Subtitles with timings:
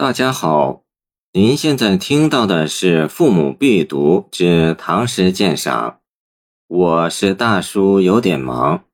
[0.00, 0.84] 大家好，
[1.32, 5.90] 您现在听到的是《父母必读之唐诗鉴赏》，
[6.68, 8.84] 我是大叔，有点忙。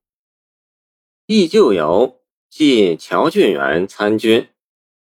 [1.26, 4.48] 忆旧游，记乔俊元参军。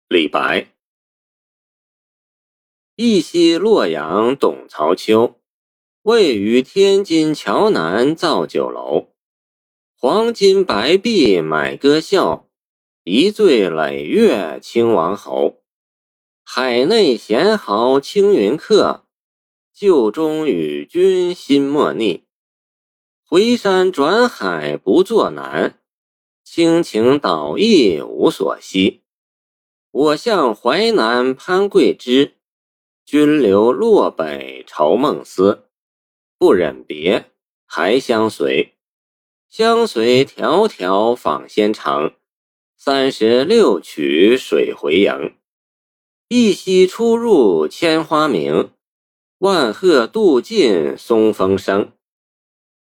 [0.07, 0.69] 李白。
[2.95, 5.41] 忆昔洛阳董曹丘，
[6.03, 9.09] 位于天津桥南造酒楼。
[9.99, 12.47] 黄金白璧买歌笑，
[13.03, 15.57] 一醉累月清王侯。
[16.52, 19.06] 海内贤豪青云客，
[19.72, 22.24] 旧中与君心莫逆。
[23.24, 25.78] 回山转海不作难，
[26.42, 29.05] 倾情倒意无所惜。
[29.92, 32.34] 我向淮南攀桂枝，
[33.05, 35.69] 君留洛北愁梦思。
[36.36, 37.30] 不忍别，
[37.64, 38.74] 还相随。
[39.48, 42.12] 相随迢迢访仙城，
[42.77, 45.36] 三十六曲水回营。
[46.33, 48.70] 一夕出入千花明，
[49.39, 51.91] 万壑渡尽松风生。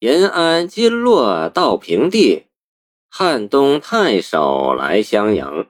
[0.01, 2.47] 延安金络到平地，
[3.09, 5.69] 汉东太守来相迎。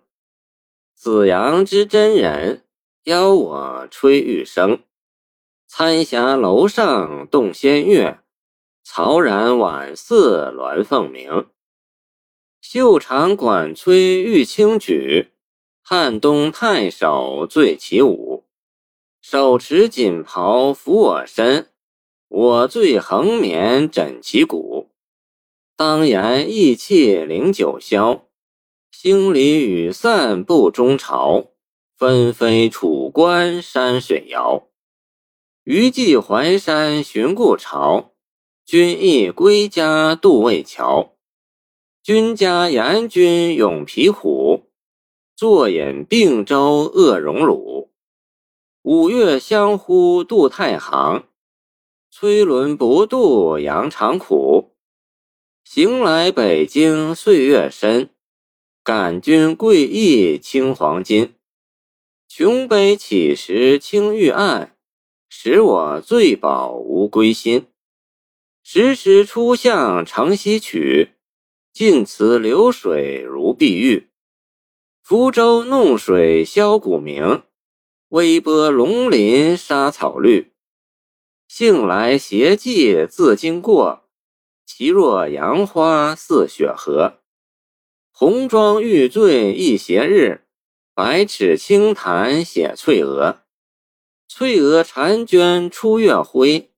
[0.94, 2.64] 紫阳之真人，
[3.05, 4.80] 邀我吹玉笙。
[5.66, 8.20] 参霞楼上动仙乐。
[8.82, 11.48] 曹然晚似鸾凤鸣，
[12.62, 15.32] 袖长管吹玉清举。
[15.91, 18.44] 汉东太守醉起舞，
[19.22, 21.70] 手持锦袍抚我身，
[22.28, 24.91] 我醉横眠枕其骨。
[25.78, 28.25] 当言意气凌九霄，
[28.91, 31.53] 星离雨散不终朝。
[31.97, 34.69] 纷飞楚关山水遥，
[35.64, 38.12] 余寄淮山寻故巢。
[38.66, 41.14] 君亦归家渡渭桥，
[42.03, 44.57] 君家严君勇皮虎，
[45.39, 47.92] 坐饮并州恶荣辱。
[48.83, 51.28] 五月相呼渡太行，
[52.11, 54.75] 崔伦不渡羊肠苦。
[55.62, 58.10] 行来北京岁月深，
[58.82, 61.34] 感君贵意青黄金。
[62.27, 64.77] 琼杯起时青玉案，
[65.28, 67.69] 使我醉饱无归心。
[68.65, 71.10] 时时出向城西曲，
[71.72, 74.07] 晋祠流水如碧玉。
[75.08, 77.42] 福州弄水箫鼓鸣，
[78.10, 80.52] 微波龙鳞沙草绿。
[81.48, 84.04] 幸来斜骑自经过，
[84.66, 87.20] 其若杨花似雪荷。
[88.12, 90.42] 红妆玉醉一斜日，
[90.94, 93.38] 百尺青檀写翠娥。
[94.28, 96.70] 翠娥婵娟出月辉。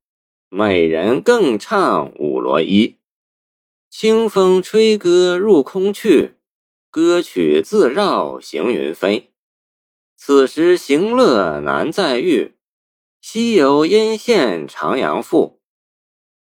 [0.48, 2.94] 美人更唱舞罗衣，
[3.90, 6.36] 清风吹歌入空去，
[6.90, 9.30] 歌曲自绕行云飞。
[10.16, 12.56] 此时行乐难再遇，
[13.20, 15.60] 西游阴羡长阳赋。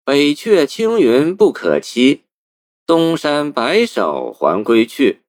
[0.05, 2.23] 北阙青云不可期，
[2.85, 5.23] 东山白首还归去。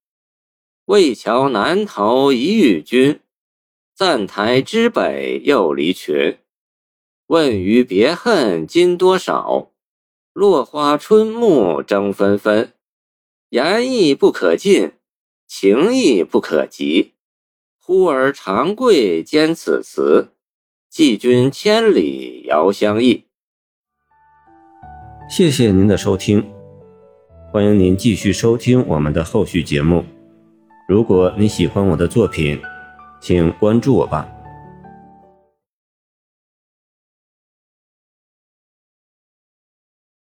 [0.84, 3.20] 渭桥南头一遇君，
[3.96, 6.38] 暂台之北又离群。
[7.26, 9.72] 问余别恨今多少？
[10.32, 12.72] 落花春暮争纷纷。
[13.48, 14.92] 言意不可尽，
[15.48, 17.14] 情意不可及。
[17.81, 20.28] 忽而长贵兼此词，
[20.91, 23.25] 寄君千里遥相忆。
[25.28, 26.47] 谢谢您的收听，
[27.50, 30.04] 欢迎您继续收听我们的后续节目。
[30.86, 32.60] 如果你喜欢我的作品，
[33.20, 34.28] 请关注我吧。